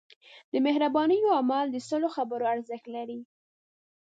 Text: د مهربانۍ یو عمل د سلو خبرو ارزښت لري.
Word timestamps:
د 0.51 0.53
مهربانۍ 0.65 1.17
یو 1.25 1.31
عمل 1.41 1.65
د 1.71 1.77
سلو 1.89 2.07
خبرو 2.15 2.45
ارزښت 2.53 2.85
لري. 2.95 3.19